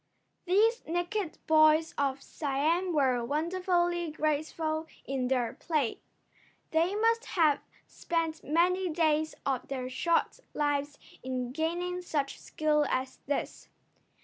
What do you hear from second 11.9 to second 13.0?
such skill